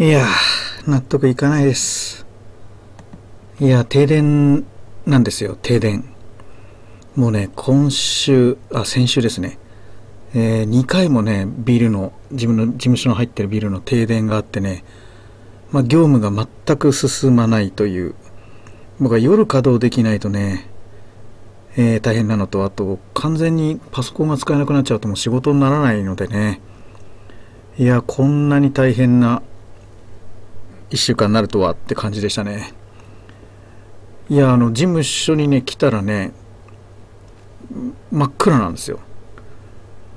[0.00, 0.28] いや、
[0.86, 2.24] 納得いかないです。
[3.58, 4.64] いや、停電
[5.04, 6.04] なんですよ、停電。
[7.16, 9.58] もうね、今週、あ、先週ですね。
[10.36, 14.84] え2回もね、ビルの、自分の事務所の入ってるビルの停電があってね、
[15.72, 18.14] まあ、業務が全く進まないという、
[19.00, 20.70] 僕は夜稼働できないとね、
[21.76, 26.60] えー大変なのと、あと、完全にパソコンが使えなくなっちゃうともう仕事にならないのでね、
[27.76, 29.42] いや、こんなに大変な
[30.90, 32.72] 1週間になるとはって感じでしたね。
[34.30, 36.32] いや、あの、事務所にね、来たらね、
[38.10, 39.00] 真っ暗なんですよ。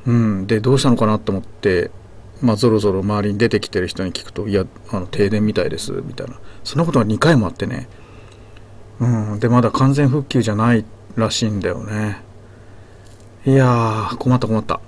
[0.05, 0.47] うん。
[0.47, 1.91] で、どうしたのかなと思って、
[2.41, 6.39] まあ、ぞろぞろ周りに出てきてる人に聞くと、いや、あの、停電みたいです、みたいな。
[6.63, 7.87] そんなことが2回もあってね。
[8.99, 9.39] うん。
[9.39, 12.21] で、まだ完全復旧じゃないらしいんだよね。
[13.45, 14.81] いやー、困った困った。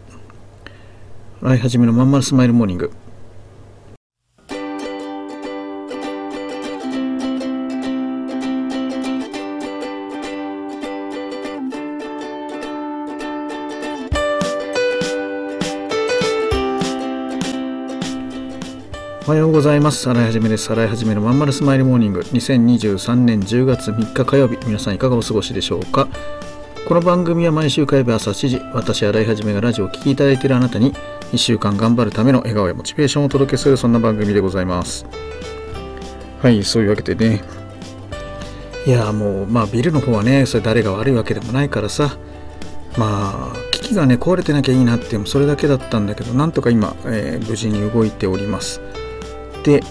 [1.41, 2.91] 来始めのまんまるスマイルモーニング。
[19.26, 20.10] おはようございます。
[20.10, 20.70] 洗い始めです。
[20.70, 22.20] 洗い始めのまんまるスマイルモーニング。
[22.20, 24.57] 2023年10月3日火曜日。
[24.66, 26.10] 皆さんいかがお過ごしでしょうか？
[26.90, 30.91] この番組は毎週火曜日朝7時、私、洗い始めがラジオを聴きいただいているあなたに、
[31.32, 35.05] 1週間頑張るための笑顔やモチベーションをお届けする、そんな番組でございます。
[36.41, 37.41] はい、そういうわけでね。
[38.85, 42.18] いや、もう、まあ、ビルの方はね、それ誰が悪いわけでもないからさ、
[42.98, 48.82] まあ、機器がね、壊れてなきゃいいなってそれだけだったんだけど、なんとか今、えー無事に動いております。
[49.64, 49.84] で、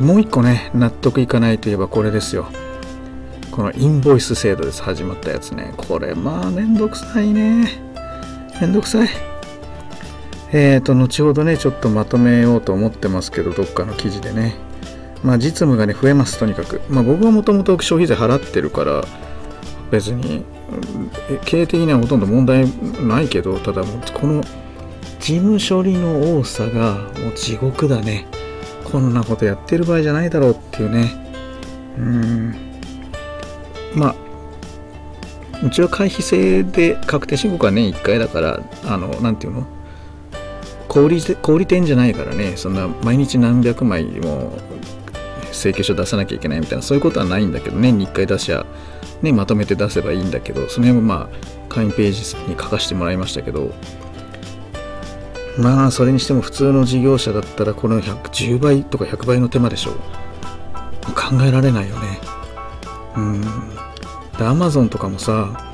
[0.00, 2.46] もう一個ね、納得いかないといえばこれですよ。
[3.50, 4.82] このインボイス制度です。
[4.82, 5.72] 始まったやつね。
[5.76, 7.68] これ、まあ、めんどくさいね。
[8.60, 9.08] めんどくさい。
[10.52, 14.56] えーと、後ほどね、ちょっとまとめようと思ってますけど、どっかの記事でね。
[15.22, 16.80] まあ、実務がね、増えます、とにかく。
[16.88, 19.04] まあ、僕はもともと消費税払ってるから、
[19.90, 20.44] 別に、
[21.44, 22.66] 経営的にはほとんど問題
[23.02, 24.42] ないけど、ただもう、この
[25.20, 28.26] 事務処理の多さがもう地獄だね。
[28.94, 31.10] こんなことやってる場合じゃないだろうっていうね。
[31.98, 32.54] うん。
[33.96, 34.14] まあ、
[35.66, 39.66] うちは回避制で確定申告は年1回だから、あの、なんていうの？
[40.86, 44.52] 小売小売店じゃないからね、そんな毎日何百枚も
[45.50, 48.64] 請求書出さなきゃいけないみたいな、そういうことはないんだけど、年に1回出しゃ、
[49.22, 53.74] ね、まとめて出せばいいんだけど、その辺もまあ、会員ページに書かせてもらいましたけど、
[55.58, 59.94] まあそれにしても普通の事業者だったらこの10倍とか100倍の手間でしょう。
[61.14, 62.18] 考えられないよね。
[63.16, 63.40] うん。
[64.36, 65.72] でアマゾンとかもさ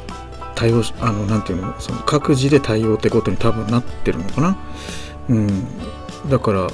[0.54, 1.74] 対応あのなんていうの？
[1.80, 4.56] その各自で対応ってことに多分なってるのかな？
[5.28, 5.48] うん。
[6.28, 6.68] だから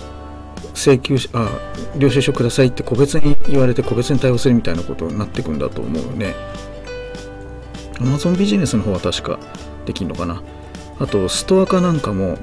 [0.75, 1.49] 請求しあ
[1.97, 6.34] 領収書くださいって個別に言われて個別に対応するみたいなことになってくんだと思うよね。
[8.00, 9.39] アマゾンビジネスの方は確か
[9.84, 10.43] できるのかな。
[10.99, 12.37] あとストア化なんかも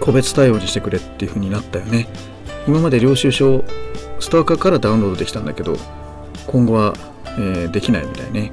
[0.00, 2.08] 個別対応にしてくれっていう風になったよね。
[2.66, 3.64] 今まで領収書
[4.18, 5.76] ストア化からダウンロードできたんだけど
[6.46, 6.94] 今後は、
[7.38, 8.52] えーできないみたいね。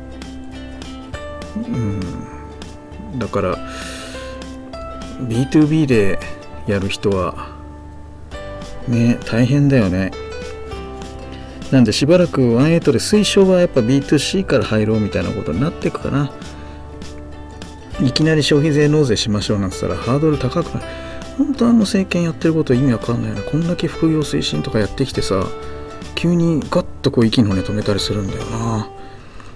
[1.55, 3.19] うん。
[3.19, 3.57] だから
[5.21, 6.19] B2B で
[6.67, 7.51] やる人は
[8.87, 10.11] ね大変だよね。
[11.71, 16.31] なんでしばらく18で推奨はやっぱ B2C から入ろうみたいなことになっていくかな。
[18.01, 20.85] いきなり消費税納税しましょうなんて言ったらハードル高くなる
[21.37, 25.45] 本当あの政権やってること意味わかんないなこんだけ副業推進とかやってきてさ
[26.15, 28.89] 急にガッとこう息の根止めたりするんだよな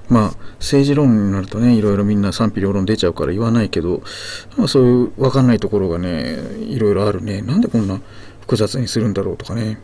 [0.10, 4.02] まあ政治論になるとねいろいろみんな賛否両論出ちゃうから言わないけど、
[4.58, 8.02] まあ、そういうわかんないところがねいろいろあるねなんでこんな
[8.42, 9.78] 複雑にするんだろうとかね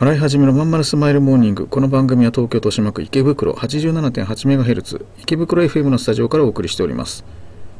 [0.00, 1.66] 洗い始めのまんまるスマイルモーニング。
[1.66, 7.22] この番組は東京豊島区池袋 87.8MHz 池袋 FM のスタジオからお送りしております。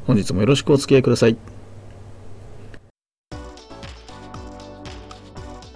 [0.06, 1.49] 本日もよろしくお付き合いください。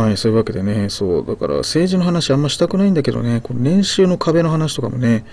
[0.00, 5.24] はい、そういうわけでね、そう、だから政治の話あんましたくないんだけどね、この年収の壁の話とかもね、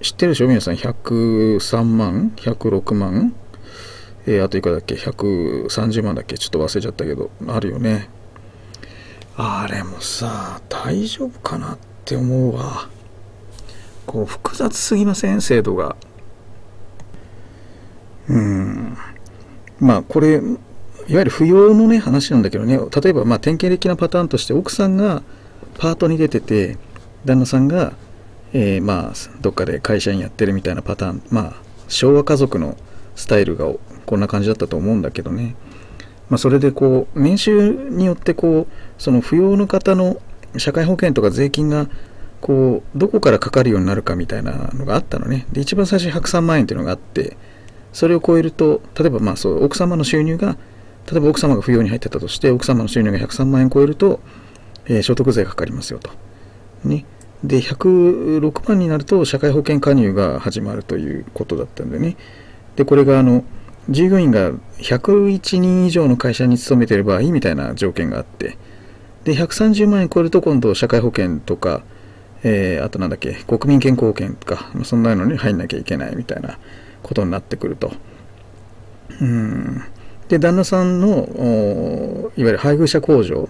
[0.00, 0.48] 知ってるでしょ？
[0.48, 3.34] 皆さん、103万 ?106 万
[4.26, 6.36] えー、あといくらだっけ ?130 万だっけ？
[6.36, 8.08] ちょっと忘れちゃったけど、あるよね。
[9.36, 12.88] あれもさ、大丈夫かなって思うわ。
[14.06, 15.40] こう、複雑すぎません？
[15.40, 15.96] 制度が。
[18.28, 18.96] うん。
[19.78, 20.40] まあ、これ、
[21.08, 22.78] いわゆる扶養のね話なんだけどね。
[22.78, 25.22] 例えばまあ典型的なパターンとして奥さんが
[25.78, 26.78] パートに出てて
[27.24, 27.92] 旦那さんが、
[28.52, 31.22] えー、まあどっかで会社員やってるみたいなパターン。
[31.30, 31.52] まあ
[31.88, 32.76] 昭和家族の
[33.14, 33.72] スタイルが
[34.04, 35.56] こんな感じだったと思うんだけどね、
[36.28, 40.20] まあ、それでこう年収によってこうその扶養の方の
[40.56, 41.88] 社会保険とか税金が
[42.40, 45.46] こうどこからかかるようになるかみたいなのがあったのね。
[45.52, 47.36] で一番最初103万円っていうのがあって
[47.92, 50.56] それを超えると例えばまあそう奥様の収入が
[51.10, 54.20] 例えば奥様が扶養に入ってたとして奥様の収入が103万円超えると、
[54.86, 56.10] えー、所得税がかかりますよと。
[56.84, 57.04] ね、
[57.42, 62.16] で106万になると社会保険加入が始まるということだったんでね
[62.76, 63.44] でこれがあの
[63.88, 68.58] 従業員が101人以上の会社に勤めてればいいみたいな条件があって
[69.24, 71.82] で130万円超えると今度社会保険とか、
[72.42, 76.58] えー、あとなんだっけ国民健康保険とか、ま、そんなのに入んなきゃいけないみたいな
[77.02, 77.92] ことになってくると。
[79.20, 79.82] うん
[80.28, 83.48] で旦那さんのいわゆる配偶者控除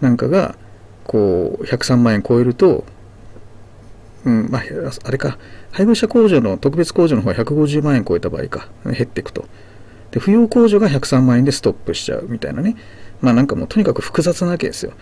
[0.00, 0.56] なんかが
[1.06, 2.84] こう103万円超えると、
[4.24, 4.62] うんまあ、
[5.04, 5.38] あれか。
[5.72, 8.68] 配偶者控除の特別控除の方は150万円超えた場合か。
[8.84, 9.46] 減っていくと。
[10.10, 12.76] で扶養控除が103万円でストップしちゃうみたいなね。
[13.20, 14.92] まあなんかもうとにかく複雑なわけですよ。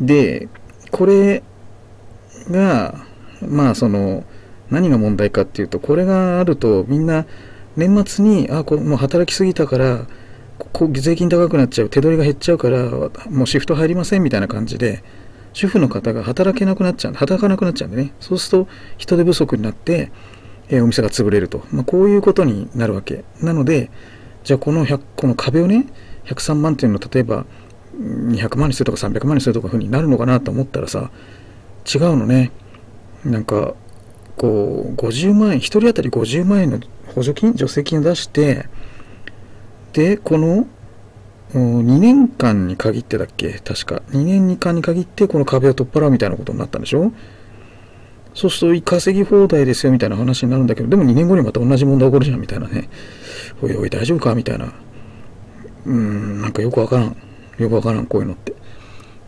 [0.00, 0.48] で
[0.90, 1.42] これ
[2.50, 3.04] が
[3.46, 4.24] まあその
[4.70, 7.26] 何が問題かっていうとこれがあるとみんな
[7.76, 10.06] 年末にあこれもう働きすぎたから
[10.72, 12.88] こ税金高くなっちゃう手取りが減っちゃうから
[13.30, 15.02] もうシフト入りませんみたいな感じで
[15.52, 18.12] 主婦の方が働けなくなっちゃう働かなくなっちゃうんでね。
[18.20, 20.10] そうすると人手不足になって、
[20.68, 23.24] えー、お店が潰れると、まあ、こういうことになるわけ。
[23.40, 23.90] なので
[24.44, 25.86] じゃあこの100この壁をね
[26.26, 27.44] 103万っていうのを例えば
[27.98, 31.10] 200万にするとか300万にするとかふうになるのかなと思ったらさ
[31.92, 32.50] 違うのね。
[33.24, 33.74] なんか
[34.36, 36.80] こう50万円1人当たり50万円の
[37.14, 38.66] 補助金助成金を出して
[39.92, 40.66] でこの
[41.52, 43.52] 2年間に限ってだっけ？
[43.58, 44.02] 確か。
[44.10, 47.12] 2年間に限ってこの壁を取っ払うみたいなことになったんでしょ？
[48.34, 52.88] そうすると稼ぎ放題ですよみたいな話になるんだけどでも2年後にまた同じ問題起こるじゃんみたいなね。
[53.60, 54.34] おいおい大丈夫か？
[54.34, 54.72] みたいな。
[55.84, 57.16] うんなんかよくわからん。
[57.58, 58.54] よくわからんこういうのって。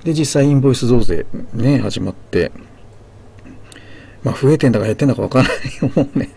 [0.04, 2.52] で実際インボイス増税ね始まって。
[4.22, 6.30] まあ増えてんだか減ってんだかわからないよもうね。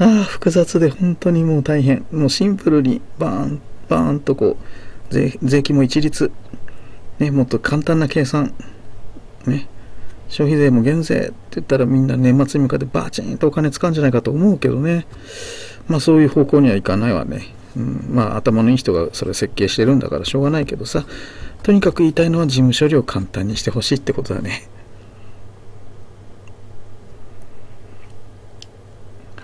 [0.00, 2.06] ああ、複雑で本当にもう大変。
[2.10, 6.32] もうシンプルにバーン、バーンとこう、税税金も一律。
[7.18, 8.54] ね、もっと簡単な計算。
[9.46, 9.68] ね。
[10.30, 15.06] 消費税も減税って言ったらみんな年末に向かってバチンとお金使うんじゃないかと思うけどね。
[15.86, 17.42] まあそういう方向にはいかないわね。
[17.76, 21.04] うん、まあ頭のいい人がそれ設計してるんだからしょうがないけどさ。
[21.62, 24.62] とにかく言いたいのは事務処理を簡単にしてほしいってことだね。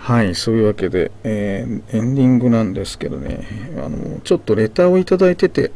[0.07, 3.45] はいそういうわけで、えー、エンディングなんですけどね
[3.85, 5.73] あのちょっとレターを頂いてて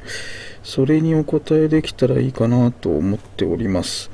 [0.63, 4.09] それにお答えできたらいいかなと思っております、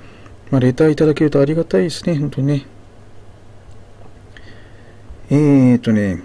[0.51, 2.67] まあ、レターいただけるとありがたいですね本当にね
[5.29, 6.23] えーとね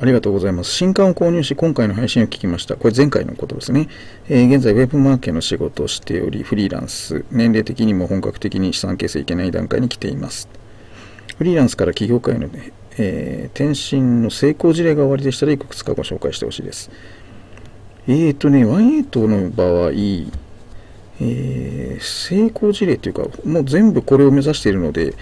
[0.00, 0.70] ありがとうございます。
[0.72, 2.76] 新刊を購入し、今回の配信を聞きました。
[2.76, 3.88] これ前回のことですね。
[4.28, 10.48] えー、現在、ウェブマーケの仕事をしており、フリーランス、年齢的にも本格的に資産形成いけない段階に来ています。
[11.38, 16.90] フリーランスから起業家への、ね、えー、転身の成功事例が終わりでしたらいくつかご紹介してほしいです。
[18.06, 19.90] えっ、ー、とね、18の場合、
[21.20, 25.14] えー、成功事例というか、もう全部これを目指しているので、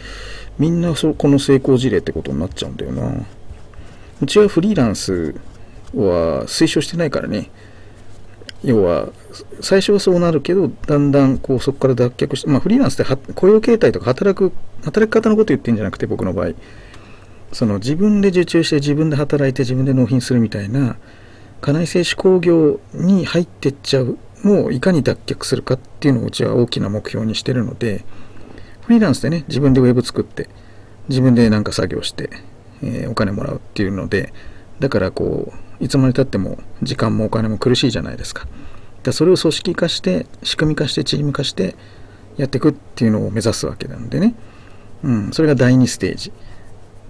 [0.59, 3.25] みんなそこの成功事例ってことになっちゃうんだよな。
[4.21, 5.35] うちはフリーランス
[5.95, 7.51] は推奨してないからね。
[8.65, 9.09] 要は、
[9.61, 14.53] 最初はそうなるけど、だんだんこうそこから脱却して、まあフリーランスって雇用形態とか働く、
[14.85, 16.53] 働き方のこと言ってるんじゃなくて、僕の場合。
[17.53, 20.97] その自分で受注して自分で働いて自分で納品するみたいな
[21.61, 28.05] 家内製紙工業に入ってっちゃうのをいかに脱却するかっていうのをうちは大きな目標にしてるので
[28.83, 30.49] フリーランスでね自分でウェブ作って
[31.09, 32.31] 自分でなんか作業して、
[32.83, 34.33] えー、お金もらうっていうので
[34.81, 38.47] だからこういつまでたっても時間もお金も苦しいじゃないですか。
[39.03, 41.75] だそれを組織化して仕組み化してチーム化して
[42.37, 44.35] やっていくっていうのを目指すわけなんでね、
[45.03, 46.33] うん、それが第2ステージ。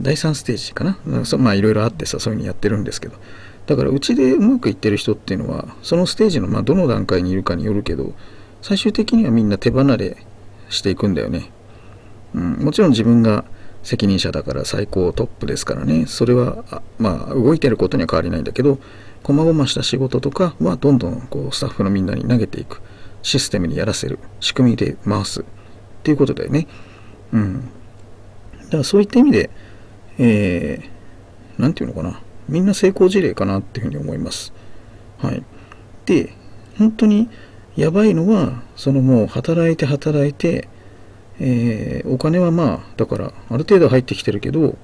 [0.01, 0.99] 第3ステージかな？
[1.39, 3.17] まあいろいろあってさそういうふうにやってるんですけど。
[3.67, 8.13] だからうちでうまくいってる人っていうのはそのステージのまあどの段階にいるかによるけど
[8.61, 10.17] 最終的にはみんな手離れ
[10.69, 11.53] していくんだよね、
[12.35, 13.45] うん、もちろん自分が
[13.85, 16.07] 責任者だから最高トップですからね。
[16.07, 18.81] それはまあ動いてることには変わりないんだけど
[19.23, 22.83] 細々した仕事とかはどんどんこうスタッフのみんなに投げていく。
[23.23, 24.19] システムにやらせる。
[24.41, 25.43] 仕組みで回す。
[25.43, 25.45] っ
[26.03, 26.67] ていうことだよね。
[27.33, 27.69] うん。
[28.65, 29.51] だからそういった意味で
[30.25, 32.21] えー、て言うのかな。
[32.49, 34.53] みんな成功事例かなっていうふうに思います。
[35.19, 35.43] はい。
[36.07, 36.35] で
[36.79, 37.29] 本当に
[37.77, 40.69] やばいのはそのもう働いて働いて
[41.41, 44.77] えー、お金はまあだからある程度入ってきてるけど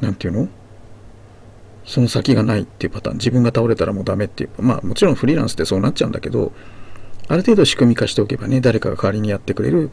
[0.00, 0.48] 何て言うの？
[1.84, 3.16] その先がないっていうパターン。
[3.16, 4.50] 自分が倒れたらもうダメっていう。
[4.62, 6.52] まあもちろんフリーランスってそうなっちゃうんだけど
[7.28, 9.90] ある程度仕組み化しておけばね誰かが代わりにやってくれる。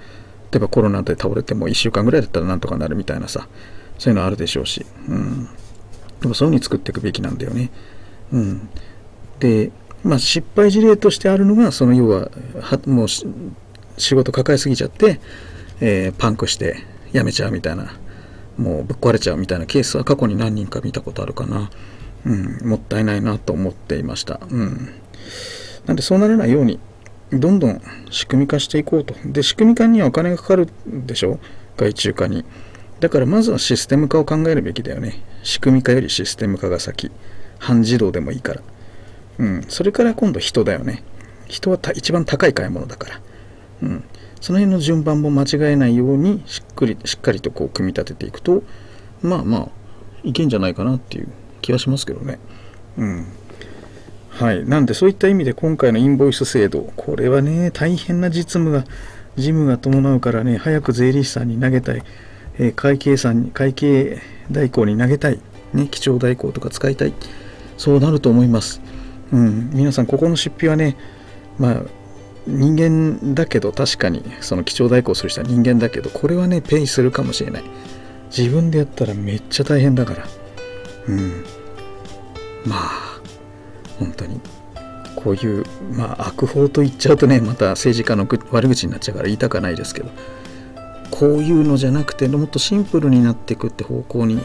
[0.52, 3.48] 例えばコロナで倒れても1週間ぐらいだったらなんとかなるみたいなさ。
[3.98, 5.48] そういうのあるでしょうし、うん、
[6.22, 7.72] でもそういうふうに作っていくべきなんだよね、
[8.32, 8.70] うん、
[9.40, 9.72] で
[10.04, 13.26] まあ失敗事例としてあるのがその要ははもう仕
[14.16, 15.20] 事抱えすぎちゃって、
[15.80, 16.78] えー、パンクして
[17.14, 17.98] 辞めちゃうみたいな。
[18.56, 21.72] もうぶっ壊れちゃうみたいなケースは過去に何人か見たことあるかな、
[22.24, 24.90] うん、もったいないなと思っていました、うん、
[25.88, 26.80] なんでそうならないように
[27.32, 27.82] どんどん
[28.12, 29.16] 仕組み化していこうと。
[29.26, 31.40] で仕組み化にはお金がかかるでしょ？
[31.78, 32.46] 外注化に。
[33.04, 35.22] だからまずはシステム化を考えるべきだよね。
[35.44, 37.12] 仕組み化よりシステム化が先。
[37.60, 38.62] 半自動でもいいから。
[39.40, 39.66] うん。
[39.68, 41.04] それから今度人だよね。
[41.50, 43.22] 人は一番高い買い物だから。
[43.82, 44.04] うん、
[44.40, 48.64] その辺の順番も間違えないようにしっくりしっかりとこう組み立てていくと
[49.22, 49.70] まあまあ
[50.24, 51.28] いけんじゃないかなっていう
[51.62, 52.40] 気はしますけどね。
[52.98, 53.26] うん。
[54.30, 56.94] はい、なんでそういった意味で今回のインボイス制度。
[56.96, 58.86] これはね大変な実務が
[59.36, 62.04] 事務が伴うからね早く税理士さんに投げたい、
[62.58, 65.40] えー、会計さんに会計代行に投げたい、
[65.74, 67.14] ね、基調代行とか使いたい。
[67.78, 68.82] そうなると思います、
[69.32, 70.96] うん、皆さんここの出費はね
[71.58, 71.82] まあ
[72.46, 77.64] 人間だけど確かにその基調代行する人は人間だけどこれはねペイするかもしれない。
[78.36, 80.28] 自分でやったらめっちゃ大変だから。
[81.08, 81.46] うん。
[82.66, 83.20] まあ
[84.00, 84.42] 本当に
[85.16, 90.10] こういうまあ悪法と言っちゃうとねまた政治家の悪口になっちゃうから言いたくはないですけど。
[91.12, 94.42] こういうのじゃなくてもっとシンプルになっていくって方向に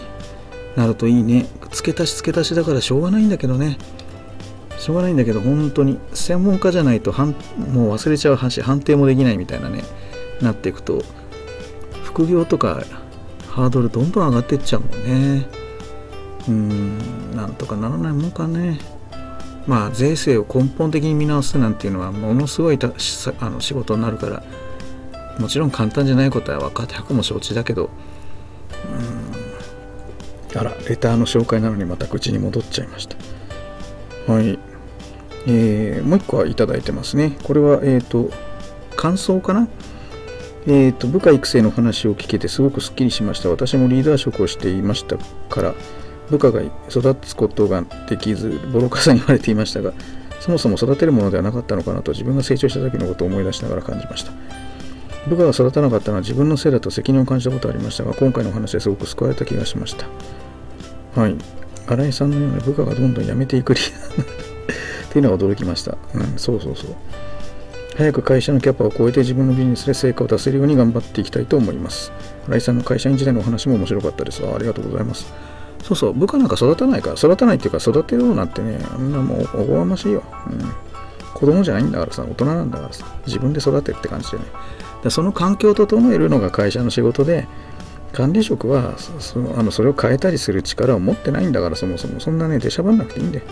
[0.77, 1.47] なるといいね。
[1.73, 3.79] 付け足し付け足しだからしょうがないんだけどね。
[4.79, 9.83] しょうがないんだけど本当に専門家じゃないともう忘れちゃうし判定もできないみたいなね。
[10.41, 11.03] なっていくと
[12.05, 12.83] 副業とか
[13.49, 15.47] ハードルどんどん上がっていっちゃうもんね。
[16.49, 18.79] うんなんとかならないもんかね。
[19.67, 22.79] まあ税制を根本的に見直すなんていうのはものすごい
[23.41, 24.43] あの仕事になるから
[25.39, 27.91] もちろん簡単じゃないことは分かって100も承知だけど
[30.53, 33.17] うんあらレターの紹介なのにまた口に戻っちゃいました
[34.33, 34.59] はい
[35.47, 37.37] えー、もう一個はいただいてますね。
[37.43, 38.31] これは、えっ、ー、と、
[38.97, 39.67] 感想かな？
[40.67, 43.49] えっ、ー、と、部下育成の話を聞けてすごくすっきりしました。
[43.49, 45.17] 私もリーダー職をしていました
[45.49, 45.75] から、
[46.31, 49.95] 部下が育つことができず、ボロカさに言われていましたが、
[50.41, 54.33] そもそも育てるものではなかったのかなと自分が成長した時のことを思い出しながら感じました。
[55.27, 60.07] 部下が育たなかったのは自分のせいだと責任を感じたことがありましたが、今回のお話ですごく救われた気がしました。
[61.21, 61.37] はい。
[61.87, 64.49] 新井さんのような部下がどんどん辞めていくリーダー
[65.09, 65.97] っていうのは驚きました。
[66.15, 66.95] うん、そうそうそう。
[67.97, 72.13] 早く会社のキャパを超えて自分のビジネスで成果を出せるように頑張っていきたいと思います。
[72.47, 74.55] 新井さんの会社員時代のお話も面白かったですあ。
[74.55, 75.33] ありがとうございます。
[75.83, 80.23] そうそう、部下なんか育たないから、育たないっていうか育てようなんてね、あんなもうおこがましいよ。
[80.47, 80.73] うん。
[81.35, 84.45] 子供じゃないんだからさ、大人なんだからさ、自分で育てって感じでね。
[85.03, 87.47] でその環境を整えるのが会社の仕事で、
[88.13, 93.43] 管理職はそのあのそれを変えたりする力を持ってないんだから、そもそもそんなね、出しゃばんなくていいんで。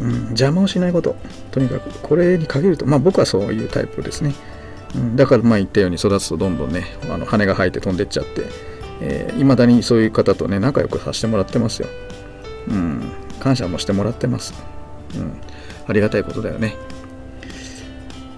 [0.00, 1.16] うん、邪魔をしないこと。
[1.50, 2.86] とにかくこれに限ると。
[2.86, 4.32] まあ僕はそういうタイプですね、
[4.94, 8.50] うん、だからまあ言ったように育つとどんどんねあの羽が生えて飛んでっちゃっていま、
[9.00, 11.88] えー、だにそういう方とね仲良くさせてもらってますよ、
[12.68, 14.54] うん、感謝もしてもらってます、
[15.16, 15.32] うん、
[15.88, 16.76] ありがたいことだよね。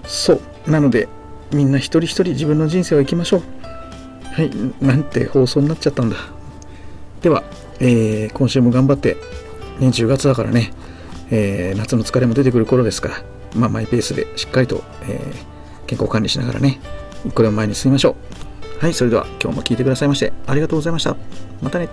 [0.06, 0.70] そう。
[0.70, 1.08] なので
[1.52, 3.42] みんな一人一人自分の人生を生きましょう
[4.24, 6.16] はいなんて放送になっちゃったんだ
[7.22, 7.44] では、
[7.80, 9.16] えー、今週も頑張って
[9.78, 10.72] 年10月だからね
[11.30, 13.22] えー、夏の疲れも出てくる頃ですから、
[13.54, 16.80] まあ、マイペースでしっかりと、えー、健康管理しながらね、
[17.24, 18.16] 一個でも前に進みましょ
[18.78, 18.80] う。
[18.80, 21.16] はい、それでは今日も聞いてくださいましてありがとうございました。
[21.62, 21.88] またね。